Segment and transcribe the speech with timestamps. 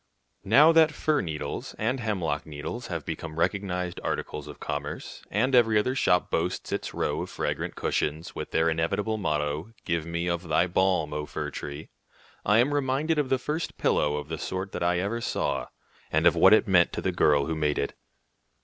[0.43, 5.77] Now that fir needles and hemlock needles have become recognized articles of commerce, and every
[5.77, 10.47] other shop boasts its row of fragrant cushions, with their inevitable motto, "Give Me of
[10.47, 11.89] Thy Balm, O Fir tree,"
[12.43, 15.67] I am reminded of the first pillow of the sort that I ever saw,
[16.11, 17.93] and of what it meant to the girl who made it.